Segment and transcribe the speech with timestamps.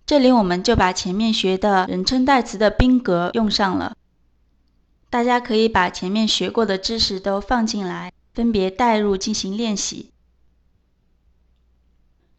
[0.04, 3.96] 这里我们就把前面学的人称代词的宾格用上了。
[5.14, 10.10] 大家可以把前面学过的知识都放进来，分别带入进行练习。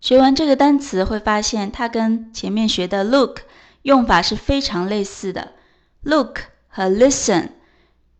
[0.01, 3.43] 学完这个单词，会发现它跟前面学的 look
[3.83, 5.53] 用法是非常类似的。
[6.01, 7.51] look 和 listen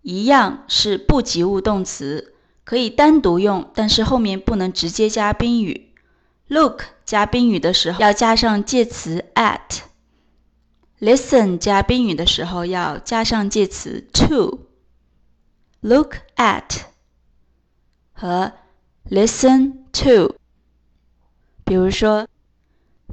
[0.01, 2.33] 一样是不及物动词，
[2.63, 5.93] 可以单独用，但是后面不能直接加宾语。
[6.47, 9.81] look 加宾语的时候要加上介词 at。
[10.99, 14.67] Listen 加宾语的时候要加上介词 to。
[15.81, 16.83] Look at
[18.13, 18.53] 和
[19.09, 20.35] listen to。
[21.63, 22.27] 比如说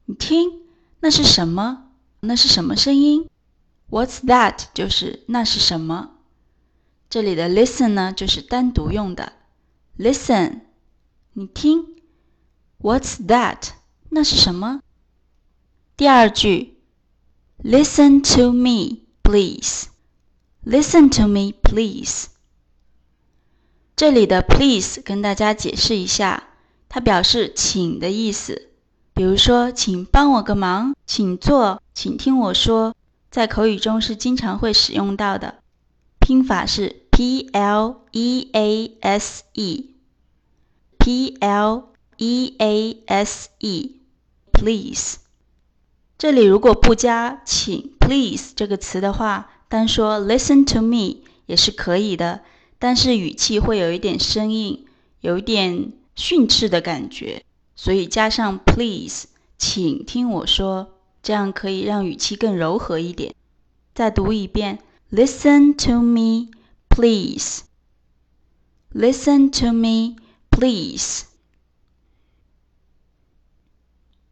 [0.06, 0.62] 你听，
[1.00, 1.90] 那是什么？
[2.20, 3.28] 那是什么声音
[3.90, 4.64] ？What's that？
[4.74, 6.16] 就是那是什么？
[7.08, 9.34] 这里的 listen 呢，就是单独用的。
[10.00, 10.62] Listen，
[11.34, 11.94] 你听
[12.80, 13.72] ，What's that？
[14.08, 14.80] 那是什么？
[15.94, 16.78] 第二句
[17.62, 19.88] ，Listen to me, please.
[20.64, 22.28] Listen to me, please.
[23.94, 26.44] 这里的 please 跟大家解释一下，
[26.88, 28.70] 它表示请的意思。
[29.12, 32.96] 比如说，请帮我个忙，请坐，请听我说，
[33.30, 35.56] 在口语中是经常会使用到的。
[36.18, 39.90] 拼法是 p l e a s e。
[40.96, 45.18] P L E A S E，please。
[46.16, 52.40] 这里如果不加请 please 这个词的话，单说 listen to me 也是可以的，
[52.78, 54.86] 但是语气会有一点生硬，
[55.20, 57.44] 有一点训斥的感觉，
[57.76, 59.26] 所以加上 please，
[59.58, 63.34] 请听我说，这样可以让语气更柔和一点。
[63.94, 64.78] 再读一遍
[65.12, 66.48] ，listen to me
[66.99, 71.23] please。Listen to me。Please，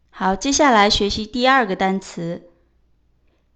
[0.08, 2.48] 好，接下来学习第二个单词，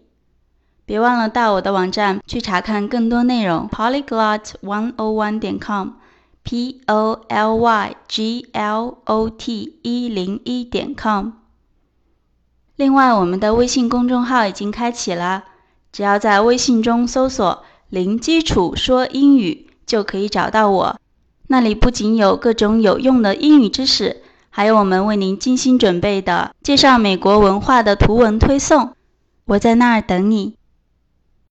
[0.85, 11.31] 别忘了到我的网站去查看更多内容，polyglot one o one 点 com，p o l y g l o t 一零一点 com。
[12.75, 15.45] 另外，我们的微信公众号已经开启了，
[15.91, 19.63] 只要在微信中搜索“零基础说英语”。
[19.85, 20.99] 就可以找到我，
[21.45, 28.95] 那里不仅有各种有用的英语知识，还有我们为您精心准备的介绍美国文化的图文推送。
[29.45, 30.55] 我在那儿等你。